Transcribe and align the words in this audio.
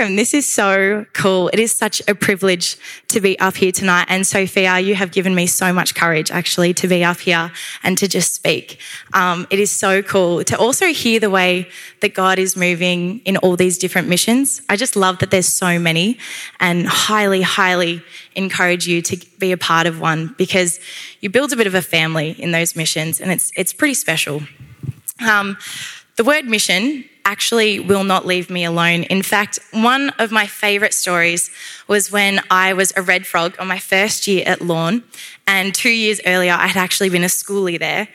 welcome. 0.00 0.16
This 0.16 0.32
is 0.32 0.50
so 0.50 1.04
cool. 1.12 1.48
It 1.48 1.58
is 1.58 1.72
such 1.72 2.00
a 2.08 2.14
privilege 2.14 2.78
to 3.08 3.20
be 3.20 3.38
up 3.38 3.54
here 3.54 3.70
tonight. 3.70 4.06
And 4.08 4.26
Sophia, 4.26 4.78
you 4.78 4.94
have 4.94 5.12
given 5.12 5.34
me 5.34 5.46
so 5.46 5.74
much 5.74 5.94
courage 5.94 6.30
actually 6.30 6.72
to 6.74 6.88
be 6.88 7.04
up 7.04 7.18
here 7.18 7.52
and 7.82 7.98
to 7.98 8.08
just 8.08 8.32
speak. 8.32 8.78
Um, 9.12 9.46
it 9.50 9.58
is 9.58 9.70
so 9.70 10.00
cool 10.00 10.42
to 10.44 10.56
also 10.56 10.86
hear 10.86 11.20
the 11.20 11.28
way 11.28 11.68
that 12.00 12.14
God 12.14 12.38
is 12.38 12.56
moving 12.56 13.18
in 13.26 13.36
all 13.38 13.56
these 13.56 13.76
different 13.76 14.08
missions. 14.08 14.62
I 14.70 14.76
just 14.76 14.96
love 14.96 15.18
that 15.18 15.30
there's 15.30 15.48
so 15.48 15.78
many 15.78 16.16
and 16.60 16.86
highly, 16.86 17.42
highly 17.42 18.02
encourage 18.34 18.86
you 18.86 19.02
to 19.02 19.18
be 19.38 19.52
a 19.52 19.58
part 19.58 19.86
of 19.86 20.00
one 20.00 20.34
because 20.38 20.80
you 21.20 21.28
build 21.28 21.52
a 21.52 21.56
bit 21.56 21.66
of 21.66 21.74
a 21.74 21.82
family 21.82 22.30
in 22.30 22.52
those 22.52 22.74
missions 22.74 23.20
and 23.20 23.30
it's, 23.30 23.52
it's 23.54 23.74
pretty 23.74 23.94
special. 23.94 24.40
Um, 25.28 25.58
the 26.16 26.24
word 26.24 26.44
mission 26.44 27.04
actually 27.24 27.78
will 27.80 28.04
not 28.04 28.26
leave 28.26 28.50
me 28.50 28.64
alone. 28.64 29.04
In 29.04 29.22
fact, 29.22 29.58
one 29.72 30.10
of 30.18 30.30
my 30.32 30.46
favourite 30.46 30.94
stories 30.94 31.50
was 31.86 32.10
when 32.10 32.40
I 32.50 32.72
was 32.72 32.92
a 32.96 33.02
red 33.02 33.26
frog 33.26 33.56
on 33.58 33.68
my 33.68 33.78
first 33.78 34.26
year 34.26 34.42
at 34.46 34.60
Lorne, 34.60 35.02
and 35.46 35.74
two 35.74 35.90
years 35.90 36.20
earlier, 36.26 36.52
I 36.52 36.66
had 36.66 36.76
actually 36.76 37.10
been 37.10 37.24
a 37.24 37.28
schoolie 37.28 37.78
there. 37.78 38.08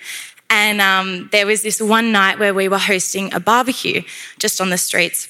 And 0.49 0.79
um, 0.79 1.29
there 1.31 1.45
was 1.45 1.63
this 1.63 1.81
one 1.81 2.11
night 2.11 2.39
where 2.39 2.53
we 2.53 2.67
were 2.67 2.77
hosting 2.77 3.33
a 3.33 3.39
barbecue 3.39 4.03
just 4.37 4.61
on 4.61 4.69
the 4.69 4.77
streets. 4.77 5.27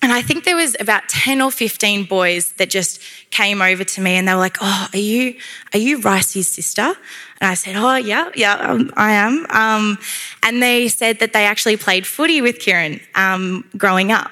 And 0.00 0.12
I 0.12 0.22
think 0.22 0.44
there 0.44 0.56
was 0.56 0.76
about 0.78 1.08
10 1.08 1.42
or 1.42 1.50
15 1.50 2.04
boys 2.04 2.52
that 2.52 2.70
just 2.70 3.00
came 3.30 3.60
over 3.60 3.82
to 3.82 4.00
me 4.00 4.12
and 4.12 4.28
they 4.28 4.32
were 4.32 4.38
like, 4.38 4.58
Oh, 4.60 4.88
are 4.92 4.98
you, 4.98 5.34
are 5.74 5.78
you 5.78 6.00
Ricey's 6.00 6.46
sister? 6.46 6.94
And 7.40 7.50
I 7.50 7.54
said, 7.54 7.74
Oh, 7.76 7.96
yeah, 7.96 8.30
yeah, 8.36 8.54
um, 8.54 8.92
I 8.96 9.12
am. 9.12 9.46
Um, 9.50 9.98
and 10.42 10.62
they 10.62 10.86
said 10.88 11.18
that 11.18 11.32
they 11.32 11.46
actually 11.46 11.76
played 11.76 12.06
footy 12.06 12.40
with 12.40 12.60
Kieran 12.60 13.00
um, 13.16 13.68
growing 13.76 14.12
up. 14.12 14.30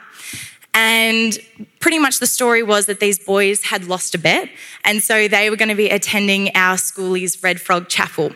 And 0.72 1.36
pretty 1.80 1.98
much 1.98 2.20
the 2.20 2.26
story 2.26 2.62
was 2.62 2.86
that 2.86 3.00
these 3.00 3.18
boys 3.18 3.64
had 3.64 3.86
lost 3.86 4.14
a 4.14 4.18
bet. 4.18 4.48
And 4.84 5.02
so 5.02 5.26
they 5.26 5.50
were 5.50 5.56
going 5.56 5.70
to 5.70 5.74
be 5.74 5.88
attending 5.88 6.54
our 6.54 6.76
schoolie's 6.76 7.42
Red 7.42 7.60
Frog 7.60 7.88
Chapel. 7.88 8.32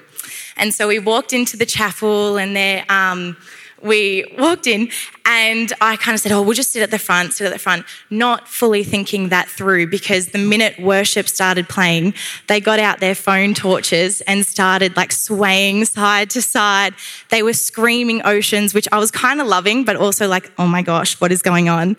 And 0.56 0.74
so 0.74 0.88
we 0.88 0.98
walked 0.98 1.32
into 1.32 1.56
the 1.56 1.66
chapel 1.66 2.38
and 2.38 2.56
there, 2.56 2.84
um, 2.88 3.36
we 3.82 4.34
walked 4.38 4.66
in 4.66 4.90
and 5.24 5.72
I 5.80 5.96
kind 5.96 6.14
of 6.14 6.20
said, 6.20 6.32
Oh, 6.32 6.42
we'll 6.42 6.54
just 6.54 6.72
sit 6.72 6.82
at 6.82 6.90
the 6.90 6.98
front, 6.98 7.34
sit 7.34 7.46
at 7.46 7.52
the 7.52 7.58
front, 7.58 7.86
not 8.10 8.48
fully 8.48 8.84
thinking 8.84 9.28
that 9.28 9.48
through 9.48 9.88
because 9.88 10.28
the 10.28 10.38
minute 10.38 10.78
worship 10.80 11.28
started 11.28 11.68
playing, 11.68 12.14
they 12.48 12.60
got 12.60 12.78
out 12.78 13.00
their 13.00 13.14
phone 13.14 13.54
torches 13.54 14.20
and 14.22 14.44
started 14.44 14.96
like 14.96 15.12
swaying 15.12 15.84
side 15.84 16.30
to 16.30 16.42
side. 16.42 16.94
They 17.30 17.42
were 17.42 17.52
screaming 17.52 18.22
oceans, 18.24 18.74
which 18.74 18.88
I 18.92 18.98
was 18.98 19.10
kind 19.10 19.40
of 19.40 19.46
loving, 19.46 19.84
but 19.84 19.96
also 19.96 20.28
like, 20.28 20.50
Oh 20.58 20.66
my 20.66 20.82
gosh, 20.82 21.20
what 21.20 21.32
is 21.32 21.42
going 21.42 21.68
on? 21.68 21.96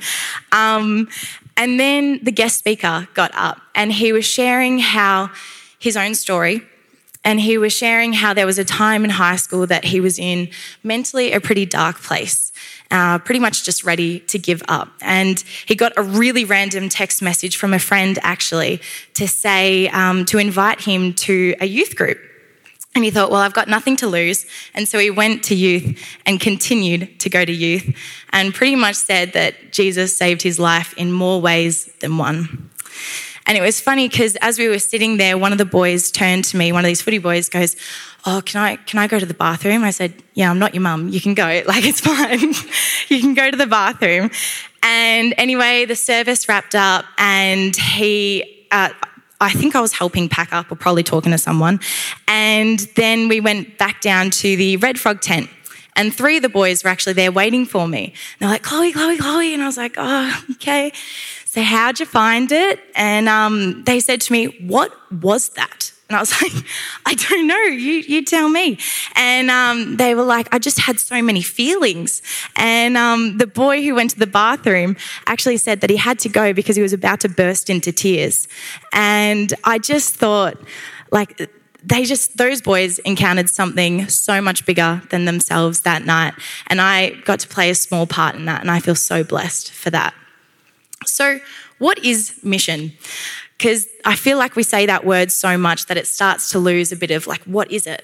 Um, 0.52 1.08
and 1.58 1.80
then 1.80 2.20
the 2.24 2.32
guest 2.32 2.58
speaker 2.58 3.08
got 3.14 3.32
up 3.34 3.62
and 3.76 3.92
he 3.92 4.14
was 4.14 4.26
sharing 4.26 4.80
how 4.80 5.32
his 5.80 5.98
own 5.98 6.16
story 6.16 6.64
and 7.24 7.40
he 7.40 7.58
was 7.58 7.72
sharing 7.72 8.14
how 8.14 8.34
there 8.34 8.46
was 8.46 8.58
a 8.58 8.66
time 8.66 9.04
in 9.04 9.12
high 9.12 9.36
school 9.36 9.68
that 9.68 9.86
he 9.86 10.00
was 10.00 10.18
in 10.18 10.50
mentally 10.84 11.32
a 11.32 11.40
pretty 11.40 11.66
dark 11.66 12.02
place, 12.02 12.52
uh, 12.90 13.20
pretty 13.20 13.40
much 13.40 13.64
just 13.64 13.84
ready 13.84 14.20
to 14.22 14.40
give 14.40 14.64
up. 14.68 14.90
And 15.02 15.44
he 15.68 15.76
got 15.76 15.94
a 15.98 16.04
really 16.04 16.46
random 16.46 16.90
text 16.90 17.22
message 17.22 17.58
from 17.58 17.74
a 17.74 17.80
friend 17.80 18.18
actually 18.24 18.82
to 19.14 19.28
say, 19.28 19.88
um, 19.90 20.26
to 20.26 20.40
invite 20.40 20.82
him 20.82 21.14
to 21.14 21.56
a 21.60 21.66
youth 21.66 21.96
group. 21.96 22.18
And 22.94 23.06
he 23.06 23.12
thought, 23.12 23.32
well, 23.32 23.40
I've 23.40 23.54
got 23.54 23.70
nothing 23.70 23.96
to 23.98 24.08
lose. 24.08 24.46
And 24.74 24.86
so 24.86 25.00
he 25.00 25.10
went 25.10 25.44
to 25.46 25.56
youth 25.56 25.98
and 26.26 26.42
continued 26.42 27.20
to 27.22 27.30
go 27.30 27.46
to 27.46 27.52
youth 27.52 27.96
and 28.34 28.54
pretty 28.54 28.76
much 28.76 28.96
said 28.96 29.32
that 29.34 29.72
Jesus 29.72 30.18
saved 30.18 30.42
his 30.42 30.60
life 30.60 30.94
in 30.98 31.14
more 31.14 31.40
ways 31.40 31.86
than 32.02 32.18
one. 32.18 32.71
And 33.46 33.58
it 33.58 33.62
was 33.62 33.80
funny 33.80 34.08
because 34.08 34.36
as 34.38 34.60
we 34.60 34.68
were 34.68 34.80
sitting 34.80 35.18
there, 35.18 35.38
one 35.38 35.52
of 35.52 35.58
the 35.58 35.66
boys 35.66 36.12
turned 36.12 36.46
to 36.46 36.58
me, 36.58 36.72
one 36.72 36.86
of 36.86 36.88
these 36.88 37.02
footy 37.02 37.18
boys 37.18 37.50
goes, 37.50 37.76
Oh, 38.26 38.42
can 38.46 38.62
I, 38.62 38.76
can 38.76 39.00
I 39.00 39.08
go 39.08 39.18
to 39.18 39.26
the 39.26 39.34
bathroom? 39.34 39.84
I 39.84 39.92
said, 39.92 40.14
Yeah, 40.34 40.50
I'm 40.50 40.60
not 40.60 40.76
your 40.76 40.82
mum. 40.82 41.10
You 41.10 41.20
can 41.20 41.34
go. 41.34 41.62
Like, 41.72 41.86
it's 41.86 42.02
fine. 42.02 42.54
you 43.10 43.22
can 43.22 43.34
go 43.34 43.50
to 43.50 43.58
the 43.58 43.68
bathroom. 43.68 44.30
And 44.84 45.34
anyway, 45.38 45.86
the 45.86 45.96
service 45.96 46.48
wrapped 46.50 46.76
up 46.76 47.06
and 47.18 47.76
he, 47.76 48.68
uh, 48.72 48.90
I 49.40 49.52
think 49.52 49.76
I 49.76 49.82
was 49.82 49.94
helping 49.94 50.30
pack 50.30 50.54
up 50.54 50.72
or 50.72 50.76
probably 50.76 51.04
talking 51.04 51.32
to 51.32 51.38
someone. 51.38 51.80
And 52.28 52.80
then 52.96 53.28
we 53.28 53.40
went 53.40 53.78
back 53.78 54.02
down 54.02 54.30
to 54.32 54.56
the 54.56 54.78
Red 54.78 55.00
Frog 55.00 55.22
tent. 55.22 55.50
And 55.96 56.14
three 56.14 56.38
of 56.38 56.42
the 56.42 56.50
boys 56.50 56.84
were 56.84 56.90
actually 56.90 57.14
there 57.14 57.32
waiting 57.32 57.66
for 57.66 57.88
me. 57.88 58.06
And 58.06 58.14
they're 58.40 58.50
like, 58.50 58.64
Chloe, 58.64 58.94
Chloe, 58.94 59.18
Chloe. 59.18 59.54
And 59.54 59.62
I 59.62 59.66
was 59.66 59.78
like, 59.78 59.96
oh, 59.98 60.44
okay. 60.52 60.94
So, 61.52 61.62
how'd 61.62 62.00
you 62.00 62.06
find 62.06 62.50
it? 62.50 62.80
And 62.96 63.28
um, 63.28 63.84
they 63.84 64.00
said 64.00 64.22
to 64.22 64.32
me, 64.32 64.46
What 64.70 64.90
was 65.12 65.50
that? 65.50 65.92
And 66.08 66.16
I 66.16 66.22
was 66.22 66.32
like, 66.42 66.54
I 67.06 67.14
don't 67.14 67.46
know. 67.46 67.62
You, 67.64 67.96
you 67.96 68.24
tell 68.24 68.48
me. 68.48 68.78
And 69.18 69.52
um, 69.52 69.98
they 69.98 70.16
were 70.16 70.24
like, 70.24 70.48
I 70.56 70.60
just 70.60 70.80
had 70.80 70.98
so 70.98 71.22
many 71.22 71.42
feelings. 71.42 72.22
And 72.56 72.96
um, 72.96 73.38
the 73.38 73.48
boy 73.48 73.84
who 73.84 73.96
went 73.96 74.12
to 74.12 74.20
the 74.20 74.28
bathroom 74.28 74.96
actually 75.28 75.58
said 75.58 75.82
that 75.82 75.90
he 75.90 75.98
had 75.98 76.20
to 76.20 76.30
go 76.30 76.54
because 76.54 76.78
he 76.78 76.82
was 76.82 76.94
about 76.94 77.20
to 77.20 77.28
burst 77.28 77.70
into 77.70 77.92
tears. 77.92 78.48
And 78.94 79.54
I 79.66 79.78
just 79.78 80.16
thought, 80.16 80.56
like, 81.12 81.52
they 81.84 82.06
just, 82.06 82.38
those 82.38 82.62
boys 82.62 83.00
encountered 83.00 83.50
something 83.50 84.08
so 84.08 84.40
much 84.40 84.66
bigger 84.66 85.02
than 85.10 85.26
themselves 85.26 85.82
that 85.82 86.06
night. 86.06 86.34
And 86.68 86.80
I 86.80 87.10
got 87.26 87.42
to 87.42 87.50
play 87.50 87.70
a 87.70 87.76
small 87.76 88.08
part 88.08 88.36
in 88.36 88.46
that. 88.46 88.62
And 88.62 88.72
I 88.72 88.80
feel 88.80 88.96
so 88.96 89.26
blessed 89.26 89.72
for 89.72 89.90
that. 89.90 90.14
So, 91.06 91.40
what 91.78 92.00
is 92.00 92.40
mission? 92.44 92.94
Because 93.58 93.88
I 94.06 94.16
feel 94.16 94.38
like 94.38 94.56
we 94.56 94.64
say 94.64 94.86
that 94.86 95.06
word 95.06 95.32
so 95.32 95.58
much 95.58 95.86
that 95.88 95.98
it 95.98 96.08
starts 96.08 96.52
to 96.52 96.60
lose 96.60 96.92
a 96.92 96.96
bit 96.96 97.12
of 97.12 97.28
like, 97.28 97.42
what 97.44 97.72
is 97.72 97.86
it? 97.86 98.04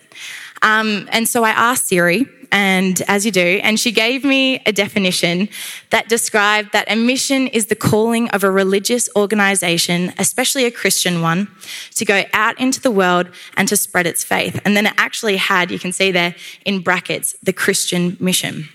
Um, 0.62 1.07
and 1.12 1.28
so 1.28 1.44
I 1.44 1.50
asked 1.50 1.88
Siri, 1.88 2.28
and 2.52 3.02
as 3.07 3.25
you 3.25 3.31
do, 3.31 3.59
and 3.63 3.80
she 3.80 3.91
gave 3.91 4.24
me 4.24 4.62
a 4.66 4.72
definition 4.72 5.50
that 5.90 6.07
described 6.07 6.72
that 6.74 6.90
a 6.91 6.96
mission 6.96 7.47
is 7.47 7.68
the 7.68 7.75
calling 7.75 8.30
of 8.30 8.44
a 8.44 8.52
religious 8.52 9.09
organization, 9.16 10.13
especially 10.18 10.66
a 10.66 10.72
Christian 10.72 11.22
one, 11.22 11.47
to 11.96 12.06
go 12.06 12.24
out 12.34 12.59
into 12.59 12.81
the 12.81 12.91
world 12.91 13.28
and 13.56 13.68
to 13.68 13.75
spread 13.75 14.07
its 14.07 14.24
faith. 14.24 14.59
And 14.66 14.78
then 14.78 14.86
it 14.86 14.94
actually 14.97 15.38
had, 15.38 15.72
you 15.72 15.80
can 15.80 15.91
see 15.91 16.12
there 16.12 16.36
in 16.66 16.81
brackets, 16.81 17.36
the 17.44 17.53
Christian 17.53 18.18
mission. 18.19 18.69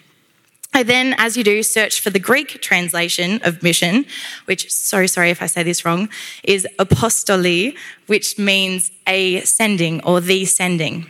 I 0.75 0.83
then, 0.83 1.15
as 1.19 1.37
you 1.37 1.45
do, 1.45 1.63
search 1.63 2.01
for 2.01 2.11
the 2.11 2.19
Greek 2.19 2.63
translation 2.63 3.41
of 3.45 3.63
mission, 3.63 4.07
which, 4.47 4.73
so 4.73 5.07
sorry 5.07 5.31
if 5.31 5.43
I 5.43 5.47
say 5.47 5.63
this 5.63 5.85
wrong, 5.85 6.09
is 6.43 6.67
apostoli, 6.79 7.77
which 8.07 8.39
means 8.39 8.91
a 9.07 9.41
sending 9.41 10.03
or 10.03 10.21
the 10.21 10.45
sending. 10.47 11.07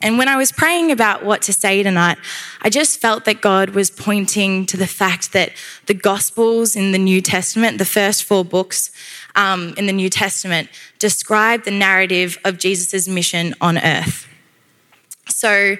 And 0.00 0.18
when 0.18 0.28
I 0.28 0.36
was 0.36 0.52
praying 0.52 0.90
about 0.90 1.24
what 1.24 1.42
to 1.42 1.52
say 1.52 1.82
tonight, 1.82 2.18
I 2.62 2.70
just 2.70 3.00
felt 3.00 3.24
that 3.24 3.40
God 3.40 3.70
was 3.70 3.90
pointing 3.90 4.66
to 4.66 4.76
the 4.76 4.86
fact 4.86 5.32
that 5.32 5.52
the 5.86 5.94
Gospels 5.94 6.74
in 6.74 6.92
the 6.92 6.98
New 6.98 7.20
Testament, 7.20 7.78
the 7.78 7.84
first 7.84 8.24
four 8.24 8.44
books 8.44 8.90
um, 9.36 9.74
in 9.76 9.86
the 9.86 9.92
New 9.92 10.08
Testament, 10.08 10.68
describe 10.98 11.64
the 11.64 11.70
narrative 11.70 12.38
of 12.44 12.58
Jesus' 12.58 13.08
mission 13.08 13.54
on 13.60 13.78
earth. 13.78 14.26
So 15.28 15.76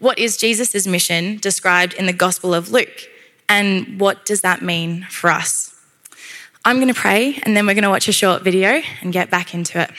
what 0.00 0.18
is 0.18 0.36
Jesus' 0.36 0.86
mission 0.86 1.38
described 1.38 1.94
in 1.94 2.06
the 2.06 2.12
Gospel 2.12 2.54
of 2.54 2.70
Luke? 2.70 3.08
And 3.48 4.00
what 4.00 4.24
does 4.24 4.42
that 4.42 4.62
mean 4.62 5.06
for 5.10 5.30
us? 5.30 5.74
I'm 6.64 6.76
going 6.76 6.92
to 6.92 7.00
pray 7.00 7.40
and 7.44 7.56
then 7.56 7.66
we're 7.66 7.74
going 7.74 7.84
to 7.84 7.90
watch 7.90 8.08
a 8.08 8.12
short 8.12 8.42
video 8.42 8.82
and 9.00 9.12
get 9.12 9.30
back 9.30 9.54
into 9.54 9.80
it. 9.80 9.90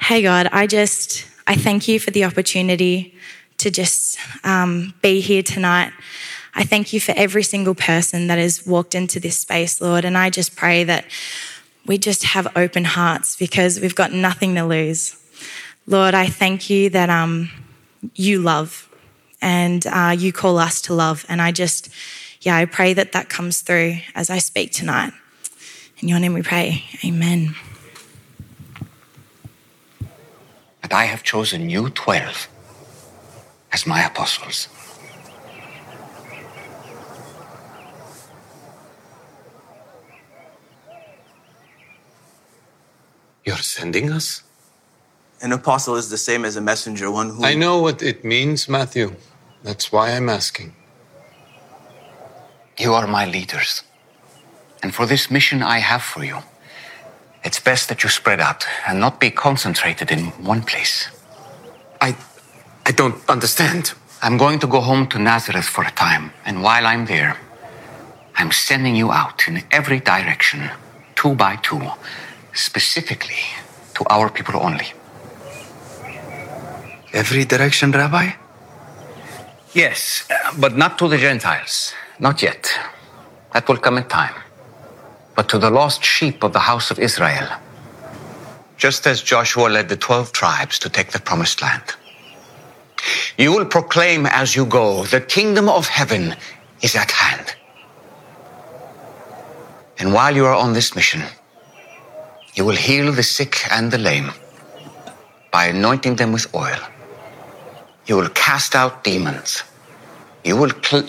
Hey, 0.00 0.22
God, 0.22 0.48
I 0.52 0.66
just, 0.66 1.26
I 1.46 1.56
thank 1.56 1.88
you 1.88 1.98
for 1.98 2.10
the 2.10 2.24
opportunity 2.24 3.14
to 3.58 3.70
just 3.70 4.18
um, 4.44 4.94
be 5.02 5.20
here 5.20 5.42
tonight. 5.42 5.92
I 6.54 6.62
thank 6.62 6.92
you 6.92 7.00
for 7.00 7.12
every 7.16 7.42
single 7.42 7.74
person 7.74 8.28
that 8.28 8.38
has 8.38 8.66
walked 8.66 8.94
into 8.94 9.18
this 9.18 9.38
space, 9.38 9.80
Lord. 9.80 10.04
And 10.04 10.16
I 10.16 10.30
just 10.30 10.56
pray 10.56 10.84
that 10.84 11.04
we 11.86 11.98
just 11.98 12.24
have 12.24 12.46
open 12.56 12.84
hearts 12.84 13.36
because 13.36 13.80
we've 13.80 13.94
got 13.94 14.12
nothing 14.12 14.54
to 14.54 14.64
lose. 14.64 15.16
Lord, 15.86 16.14
I 16.14 16.26
thank 16.28 16.70
you 16.70 16.90
that 16.90 17.10
um, 17.10 17.50
you 18.14 18.40
love 18.40 18.88
and 19.40 19.86
uh, 19.86 20.14
you 20.16 20.32
call 20.32 20.58
us 20.58 20.80
to 20.82 20.94
love. 20.94 21.24
And 21.28 21.42
I 21.42 21.52
just, 21.52 21.88
yeah, 22.40 22.56
I 22.56 22.64
pray 22.64 22.94
that 22.94 23.12
that 23.12 23.28
comes 23.28 23.60
through 23.60 23.96
as 24.14 24.30
I 24.30 24.38
speak 24.38 24.72
tonight. 24.72 25.12
In 25.98 26.08
your 26.08 26.18
name 26.18 26.34
we 26.34 26.42
pray. 26.42 26.84
Amen. 27.04 27.54
And 30.82 30.92
I 30.92 31.04
have 31.04 31.22
chosen 31.22 31.70
you 31.70 31.90
12 31.90 32.48
as 33.72 33.86
my 33.86 34.04
apostles. 34.04 34.68
You're 43.44 43.56
sending 43.56 44.10
us? 44.10 44.43
An 45.44 45.52
apostle 45.52 45.96
is 45.96 46.08
the 46.08 46.16
same 46.16 46.46
as 46.46 46.56
a 46.56 46.62
messenger, 46.62 47.10
one 47.10 47.28
who. 47.28 47.44
I 47.44 47.54
know 47.54 47.78
what 47.78 48.02
it 48.02 48.24
means, 48.24 48.66
Matthew. 48.66 49.14
That's 49.62 49.92
why 49.92 50.12
I'm 50.16 50.30
asking. 50.30 50.74
You 52.78 52.94
are 52.94 53.06
my 53.06 53.26
leaders. 53.26 53.82
And 54.82 54.94
for 54.94 55.04
this 55.04 55.30
mission 55.30 55.62
I 55.62 55.80
have 55.80 56.02
for 56.02 56.24
you, 56.24 56.38
it's 57.44 57.60
best 57.60 57.90
that 57.90 58.02
you 58.02 58.08
spread 58.08 58.40
out 58.40 58.64
and 58.86 58.98
not 58.98 59.20
be 59.20 59.30
concentrated 59.30 60.10
in 60.10 60.32
one 60.52 60.62
place. 60.62 61.08
I. 62.00 62.16
I 62.86 62.92
don't 62.92 63.18
understand. 63.28 63.92
I'm 64.22 64.38
going 64.38 64.58
to 64.60 64.66
go 64.66 64.80
home 64.80 65.06
to 65.08 65.18
Nazareth 65.18 65.66
for 65.66 65.84
a 65.84 65.90
time, 65.90 66.32
and 66.46 66.62
while 66.62 66.86
I'm 66.86 67.04
there, 67.04 67.36
I'm 68.36 68.50
sending 68.50 68.96
you 68.96 69.12
out 69.12 69.46
in 69.46 69.62
every 69.70 70.00
direction, 70.00 70.70
two 71.16 71.34
by 71.34 71.56
two, 71.56 71.82
specifically 72.54 73.44
to 73.96 74.04
our 74.08 74.30
people 74.30 74.56
only. 74.56 74.94
Every 77.14 77.44
direction, 77.44 77.92
Rabbi? 77.92 78.30
Yes, 79.72 80.28
but 80.58 80.76
not 80.76 80.98
to 80.98 81.06
the 81.06 81.16
Gentiles. 81.16 81.94
Not 82.18 82.42
yet. 82.42 82.68
That 83.52 83.68
will 83.68 83.76
come 83.76 83.98
in 83.98 84.08
time. 84.08 84.34
But 85.36 85.48
to 85.50 85.58
the 85.58 85.70
lost 85.70 86.02
sheep 86.04 86.42
of 86.42 86.52
the 86.52 86.58
house 86.58 86.90
of 86.90 86.98
Israel. 86.98 87.48
Just 88.76 89.06
as 89.06 89.22
Joshua 89.22 89.68
led 89.68 89.88
the 89.88 89.96
12 89.96 90.32
tribes 90.32 90.76
to 90.80 90.88
take 90.88 91.12
the 91.12 91.20
promised 91.20 91.62
land. 91.62 91.94
You 93.38 93.52
will 93.52 93.66
proclaim 93.66 94.26
as 94.26 94.56
you 94.56 94.66
go, 94.66 95.04
the 95.04 95.20
kingdom 95.20 95.68
of 95.68 95.86
heaven 95.86 96.34
is 96.82 96.96
at 96.96 97.12
hand. 97.12 97.54
And 100.00 100.12
while 100.12 100.34
you 100.34 100.46
are 100.46 100.54
on 100.54 100.72
this 100.72 100.96
mission, 100.96 101.22
you 102.54 102.64
will 102.64 102.76
heal 102.76 103.12
the 103.12 103.22
sick 103.22 103.60
and 103.70 103.92
the 103.92 103.98
lame 103.98 104.32
by 105.52 105.66
anointing 105.66 106.16
them 106.16 106.32
with 106.32 106.52
oil. 106.54 106.80
You 108.06 108.16
will 108.16 108.28
cast 108.30 108.74
out 108.74 109.02
demons. 109.04 109.62
You 110.44 110.56
will 110.56 110.72
cl- 110.82 111.08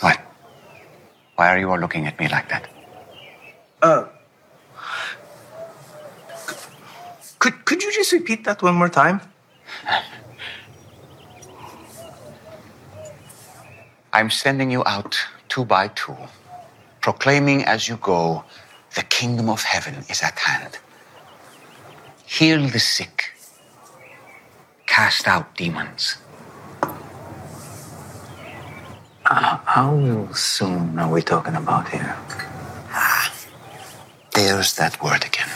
What? 0.00 0.20
Why 1.36 1.48
are 1.48 1.58
you 1.58 1.70
all 1.70 1.78
looking 1.78 2.06
at 2.06 2.18
me 2.18 2.28
like 2.28 2.48
that? 2.50 2.68
Uh. 3.82 4.04
Could, 7.38 7.64
could 7.64 7.82
you 7.82 7.92
just 7.92 8.12
repeat 8.12 8.44
that 8.44 8.62
one 8.62 8.74
more 8.74 8.88
time? 8.88 9.20
I'm 14.12 14.30
sending 14.30 14.70
you 14.70 14.84
out 14.86 15.18
two 15.48 15.64
by 15.64 15.88
two, 15.88 16.16
proclaiming 17.00 17.64
as 17.64 17.88
you 17.88 17.96
go, 17.96 18.44
the 18.94 19.02
kingdom 19.02 19.50
of 19.50 19.62
heaven 19.62 20.04
is 20.08 20.22
at 20.22 20.38
hand. 20.38 20.78
Heal 22.26 22.68
the 22.68 22.80
sick, 22.80 23.32
cast 24.86 25.28
out 25.28 25.54
demons. 25.56 26.16
Uh, 29.26 29.58
how 29.64 30.28
soon 30.32 30.98
are 30.98 31.10
we 31.10 31.22
talking 31.22 31.54
about 31.54 31.88
here? 31.88 32.16
There's 34.34 34.74
that 34.76 35.02
word 35.02 35.24
again. 35.24 35.48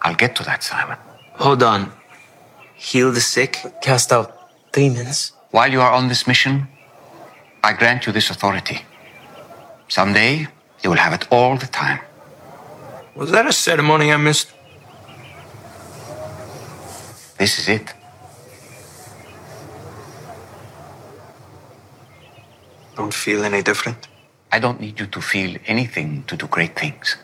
I'll 0.00 0.14
get 0.14 0.34
to 0.36 0.44
that, 0.44 0.62
Simon. 0.62 0.96
Hold 1.34 1.62
on. 1.62 1.92
Heal 2.74 3.12
the 3.12 3.20
sick, 3.20 3.58
cast 3.82 4.12
out 4.12 4.72
demons. 4.72 5.32
While 5.50 5.70
you 5.70 5.80
are 5.80 5.92
on 5.92 6.08
this 6.08 6.26
mission, 6.26 6.68
I 7.62 7.74
grant 7.74 8.06
you 8.06 8.12
this 8.12 8.30
authority. 8.30 8.84
Someday, 9.88 10.48
you 10.82 10.90
will 10.90 10.96
have 10.96 11.12
it 11.12 11.28
all 11.30 11.56
the 11.56 11.66
time. 11.66 12.00
Was 13.14 13.30
that 13.32 13.46
a 13.46 13.52
ceremony 13.52 14.10
I 14.10 14.16
missed? 14.16 14.52
This 17.42 17.58
is 17.58 17.68
it. 17.68 17.92
Don't 22.94 23.12
feel 23.12 23.42
any 23.42 23.62
different. 23.62 24.06
I 24.52 24.60
don't 24.60 24.80
need 24.80 25.00
you 25.00 25.06
to 25.06 25.20
feel 25.20 25.58
anything 25.66 26.22
to 26.28 26.36
do 26.36 26.46
great 26.46 26.78
things. 26.78 27.16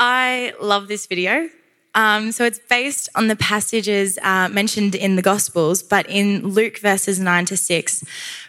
I 0.00 0.52
love 0.60 0.88
this 0.88 1.06
video. 1.06 1.48
Um, 1.94 2.32
so 2.32 2.44
it's 2.44 2.58
based 2.58 3.08
on 3.14 3.28
the 3.28 3.36
passages 3.36 4.18
uh, 4.22 4.48
mentioned 4.48 4.96
in 4.96 5.14
the 5.14 5.22
Gospels, 5.22 5.80
but 5.80 6.06
in 6.10 6.48
Luke 6.48 6.78
verses 6.78 7.20
9 7.20 7.46
to 7.46 7.56
6, 7.56 8.04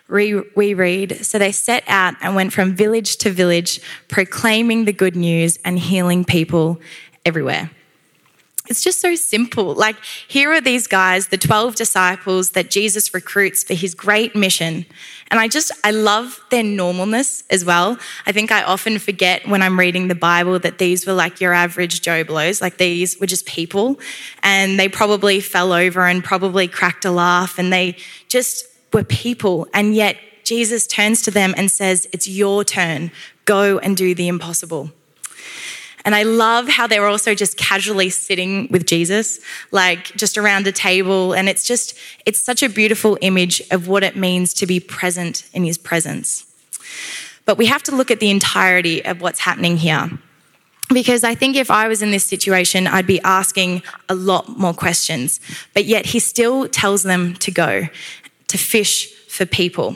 we, 0.09 0.41
we 0.55 0.73
read 0.73 1.25
So 1.25 1.37
they 1.37 1.51
set 1.51 1.83
out 1.87 2.15
and 2.21 2.35
went 2.35 2.53
from 2.53 2.75
village 2.75 3.17
to 3.17 3.31
village, 3.31 3.81
proclaiming 4.07 4.85
the 4.85 4.93
good 4.93 5.15
news 5.15 5.59
and 5.65 5.77
healing 5.77 6.23
people 6.23 6.79
everywhere. 7.25 7.71
It's 8.69 8.83
just 8.83 8.99
so 8.99 9.15
simple. 9.15 9.73
Like, 9.75 9.95
here 10.27 10.51
are 10.51 10.59
these 10.59 10.87
guys, 10.87 11.27
the 11.27 11.37
12 11.37 11.75
disciples 11.75 12.49
that 12.51 12.69
Jesus 12.69 13.13
recruits 13.13 13.63
for 13.63 13.73
his 13.73 13.95
great 13.95 14.35
mission. 14.35 14.85
And 15.31 15.39
I 15.39 15.47
just, 15.47 15.71
I 15.83 15.91
love 15.91 16.41
their 16.51 16.63
normalness 16.63 17.43
as 17.49 17.63
well. 17.63 17.97
I 18.25 18.31
think 18.33 18.51
I 18.51 18.63
often 18.63 18.99
forget 18.99 19.47
when 19.47 19.61
I'm 19.61 19.79
reading 19.79 20.09
the 20.09 20.15
Bible 20.15 20.59
that 20.59 20.79
these 20.79 21.05
were 21.05 21.13
like 21.13 21.39
your 21.39 21.53
average 21.53 22.01
Joe 22.01 22.25
Blows. 22.25 22.61
Like, 22.61 22.77
these 22.77 23.19
were 23.19 23.25
just 23.25 23.45
people. 23.45 23.99
And 24.43 24.77
they 24.77 24.89
probably 24.89 25.39
fell 25.39 25.71
over 25.71 26.01
and 26.01 26.23
probably 26.23 26.67
cracked 26.67 27.05
a 27.05 27.11
laugh. 27.11 27.57
And 27.57 27.71
they 27.71 27.95
just 28.27 28.65
were 28.93 29.03
people. 29.03 29.67
And 29.73 29.95
yet, 29.95 30.17
Jesus 30.43 30.87
turns 30.87 31.21
to 31.23 31.31
them 31.31 31.53
and 31.57 31.69
says, 31.69 32.07
It's 32.13 32.27
your 32.27 32.63
turn. 32.63 33.11
Go 33.45 33.79
and 33.79 33.97
do 33.97 34.15
the 34.15 34.27
impossible. 34.27 34.91
And 36.05 36.15
I 36.15 36.23
love 36.23 36.69
how 36.69 36.87
they're 36.87 37.05
also 37.05 37.35
just 37.35 37.57
casually 37.57 38.09
sitting 38.09 38.69
with 38.71 38.85
Jesus, 38.85 39.41
like 39.71 40.15
just 40.15 40.37
around 40.37 40.65
a 40.65 40.71
table. 40.71 41.33
And 41.33 41.49
it's 41.49 41.65
just, 41.65 41.97
it's 42.25 42.39
such 42.39 42.63
a 42.63 42.69
beautiful 42.69 43.17
image 43.19 43.61
of 43.71 43.89
what 43.89 44.05
it 44.05 44.15
means 44.15 44.53
to 44.53 44.65
be 44.65 44.79
present 44.79 45.43
in 45.51 45.65
his 45.65 45.77
presence. 45.77 46.45
But 47.43 47.57
we 47.57 47.65
have 47.65 47.83
to 47.83 47.93
look 47.93 48.09
at 48.09 48.21
the 48.21 48.29
entirety 48.29 49.03
of 49.03 49.19
what's 49.19 49.41
happening 49.41 49.75
here. 49.75 50.09
Because 50.93 51.25
I 51.25 51.35
think 51.35 51.57
if 51.57 51.69
I 51.69 51.89
was 51.89 52.01
in 52.01 52.11
this 52.11 52.23
situation, 52.23 52.87
I'd 52.87 53.05
be 53.05 53.19
asking 53.23 53.83
a 54.07 54.15
lot 54.15 54.47
more 54.57 54.73
questions. 54.73 55.41
But 55.73 55.83
yet 55.83 56.05
he 56.05 56.19
still 56.19 56.69
tells 56.69 57.03
them 57.03 57.33
to 57.35 57.51
go, 57.51 57.89
to 58.47 58.57
fish 58.57 59.13
for 59.27 59.45
people. 59.45 59.95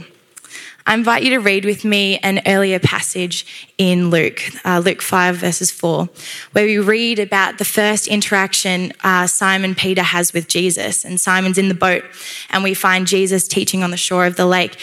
I 0.86 0.96
invite 0.96 1.24
you 1.24 1.30
to 1.32 1.38
read 1.38 1.64
with 1.64 1.86
me 1.86 2.18
an 2.18 2.42
earlier 2.48 2.80
passage 2.80 3.70
in 3.78 4.10
Luke, 4.10 4.42
uh, 4.66 4.82
Luke 4.84 5.02
5, 5.02 5.36
verses 5.36 5.70
4, 5.70 6.10
where 6.54 6.66
we 6.66 6.80
read 6.80 7.20
about 7.20 7.60
the 7.60 7.66
first 7.66 8.08
interaction 8.08 8.92
uh, 9.04 9.28
Simon 9.28 9.76
Peter 9.76 10.02
has 10.02 10.34
with 10.34 10.48
Jesus. 10.48 11.06
And 11.06 11.22
Simon's 11.22 11.60
in 11.60 11.68
the 11.68 11.76
boat, 11.76 12.04
and 12.50 12.64
we 12.64 12.74
find 12.74 13.06
Jesus 13.06 13.48
teaching 13.48 13.84
on 13.84 13.92
the 13.92 13.98
shore 13.98 14.26
of 14.26 14.38
the 14.38 14.48
lake. 14.48 14.78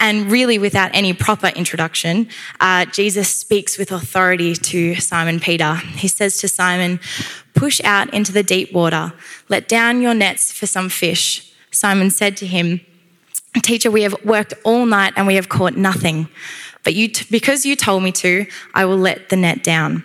And 0.00 0.30
really, 0.30 0.58
without 0.58 0.90
any 0.92 1.12
proper 1.12 1.46
introduction, 1.48 2.28
uh, 2.58 2.86
Jesus 2.86 3.28
speaks 3.28 3.78
with 3.78 3.92
authority 3.92 4.54
to 4.56 4.96
Simon 4.96 5.38
Peter. 5.38 5.76
He 5.76 6.08
says 6.08 6.38
to 6.38 6.48
Simon, 6.48 6.98
Push 7.54 7.80
out 7.84 8.12
into 8.12 8.32
the 8.32 8.42
deep 8.42 8.72
water, 8.72 9.12
let 9.48 9.68
down 9.68 10.00
your 10.00 10.14
nets 10.14 10.52
for 10.52 10.66
some 10.66 10.88
fish. 10.88 11.52
Simon 11.70 12.10
said 12.10 12.36
to 12.38 12.46
him, 12.46 12.80
Teacher, 13.62 13.90
we 13.90 14.02
have 14.02 14.16
worked 14.24 14.54
all 14.64 14.84
night 14.86 15.14
and 15.16 15.26
we 15.26 15.36
have 15.36 15.48
caught 15.48 15.76
nothing. 15.76 16.28
But 16.82 16.94
you 16.94 17.08
t- 17.08 17.26
because 17.30 17.64
you 17.64 17.76
told 17.76 18.02
me 18.02 18.12
to, 18.12 18.46
I 18.74 18.84
will 18.84 18.98
let 18.98 19.28
the 19.30 19.36
net 19.36 19.62
down. 19.62 20.04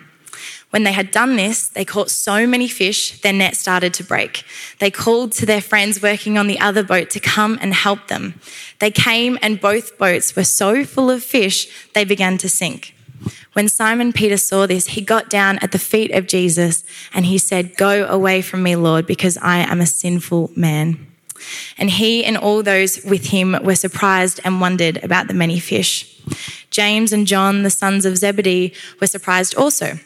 When 0.70 0.84
they 0.84 0.92
had 0.92 1.10
done 1.10 1.34
this, 1.34 1.68
they 1.68 1.84
caught 1.84 2.10
so 2.10 2.46
many 2.46 2.68
fish, 2.68 3.20
their 3.20 3.32
net 3.32 3.56
started 3.56 3.92
to 3.94 4.04
break. 4.04 4.44
They 4.78 4.90
called 4.90 5.32
to 5.32 5.46
their 5.46 5.60
friends 5.60 6.00
working 6.00 6.38
on 6.38 6.46
the 6.46 6.60
other 6.60 6.84
boat 6.84 7.10
to 7.10 7.20
come 7.20 7.58
and 7.60 7.74
help 7.74 8.06
them. 8.06 8.40
They 8.78 8.92
came, 8.92 9.36
and 9.42 9.60
both 9.60 9.98
boats 9.98 10.36
were 10.36 10.44
so 10.44 10.84
full 10.84 11.10
of 11.10 11.24
fish, 11.24 11.88
they 11.92 12.04
began 12.04 12.38
to 12.38 12.48
sink. 12.48 12.94
When 13.52 13.68
Simon 13.68 14.12
Peter 14.12 14.36
saw 14.36 14.66
this, 14.66 14.88
he 14.88 15.00
got 15.00 15.28
down 15.28 15.58
at 15.58 15.72
the 15.72 15.78
feet 15.78 16.12
of 16.12 16.28
Jesus 16.28 16.84
and 17.12 17.26
he 17.26 17.36
said, 17.36 17.76
Go 17.76 18.06
away 18.06 18.40
from 18.40 18.62
me, 18.62 18.76
Lord, 18.76 19.06
because 19.06 19.36
I 19.38 19.58
am 19.58 19.80
a 19.80 19.86
sinful 19.86 20.52
man. 20.54 21.09
And 21.78 21.90
he 21.90 22.24
and 22.24 22.36
all 22.36 22.62
those 22.62 23.02
with 23.04 23.26
him 23.26 23.56
were 23.62 23.74
surprised 23.74 24.40
and 24.44 24.60
wondered 24.60 25.02
about 25.02 25.28
the 25.28 25.34
many 25.34 25.58
fish. 25.60 26.20
James 26.70 27.12
and 27.12 27.26
John, 27.26 27.62
the 27.62 27.70
sons 27.70 28.04
of 28.04 28.16
Zebedee, 28.16 28.72
were 29.00 29.06
surprised 29.06 29.54
also. 29.54 29.98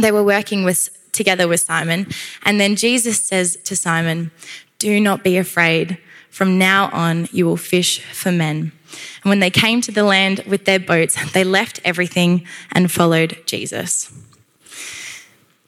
They 0.00 0.12
were 0.12 0.24
working 0.24 0.64
with, 0.64 0.90
together 1.12 1.48
with 1.48 1.60
Simon. 1.60 2.06
And 2.44 2.60
then 2.60 2.76
Jesus 2.76 3.20
says 3.20 3.56
to 3.64 3.74
Simon, 3.74 4.30
Do 4.78 5.00
not 5.00 5.24
be 5.24 5.36
afraid. 5.36 5.98
From 6.30 6.58
now 6.58 6.90
on, 6.92 7.28
you 7.32 7.46
will 7.46 7.56
fish 7.56 8.00
for 8.00 8.30
men. 8.30 8.72
And 9.22 9.30
when 9.30 9.40
they 9.40 9.50
came 9.50 9.80
to 9.82 9.92
the 9.92 10.04
land 10.04 10.44
with 10.46 10.64
their 10.64 10.78
boats, 10.78 11.16
they 11.32 11.44
left 11.44 11.80
everything 11.84 12.46
and 12.72 12.90
followed 12.90 13.38
Jesus. 13.46 14.12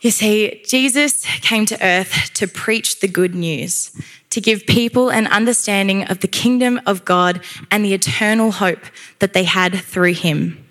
You 0.00 0.10
see, 0.10 0.62
Jesus 0.64 1.24
came 1.42 1.66
to 1.66 1.84
earth 1.84 2.32
to 2.34 2.46
preach 2.48 3.00
the 3.00 3.08
good 3.08 3.34
news, 3.34 3.90
to 4.30 4.40
give 4.40 4.66
people 4.66 5.10
an 5.10 5.26
understanding 5.26 6.04
of 6.04 6.20
the 6.20 6.28
kingdom 6.28 6.80
of 6.86 7.04
God 7.04 7.42
and 7.70 7.84
the 7.84 7.94
eternal 7.94 8.52
hope 8.52 8.84
that 9.18 9.32
they 9.32 9.44
had 9.44 9.74
through 9.74 10.14
him. 10.14 10.64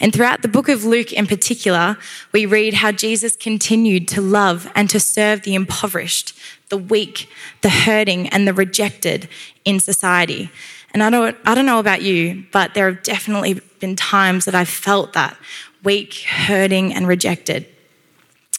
And 0.00 0.12
throughout 0.12 0.42
the 0.42 0.48
book 0.48 0.68
of 0.68 0.84
Luke 0.84 1.12
in 1.12 1.26
particular, 1.26 1.96
we 2.32 2.46
read 2.46 2.74
how 2.74 2.92
Jesus 2.92 3.36
continued 3.36 4.08
to 4.08 4.20
love 4.20 4.70
and 4.74 4.88
to 4.90 5.00
serve 5.00 5.42
the 5.42 5.54
impoverished, 5.54 6.38
the 6.68 6.76
weak, 6.76 7.28
the 7.60 7.68
hurting, 7.68 8.28
and 8.28 8.46
the 8.46 8.54
rejected 8.54 9.28
in 9.64 9.80
society. 9.80 10.50
And 10.94 11.02
I 11.02 11.10
don't, 11.10 11.36
I 11.44 11.54
don't 11.54 11.66
know 11.66 11.78
about 11.78 12.02
you, 12.02 12.44
but 12.52 12.74
there 12.74 12.90
have 12.90 13.02
definitely 13.02 13.60
been 13.80 13.96
times 13.96 14.44
that 14.44 14.54
I've 14.54 14.68
felt 14.68 15.12
that 15.14 15.36
weak, 15.82 16.14
hurting, 16.22 16.94
and 16.94 17.08
rejected. 17.08 17.66